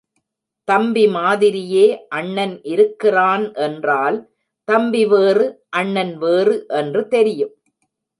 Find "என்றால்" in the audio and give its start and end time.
3.53-4.17